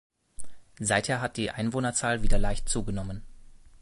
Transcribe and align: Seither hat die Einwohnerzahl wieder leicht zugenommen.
Seither 0.79 1.21
hat 1.21 1.37
die 1.37 1.51
Einwohnerzahl 1.51 2.23
wieder 2.23 2.39
leicht 2.39 2.67
zugenommen. 2.67 3.21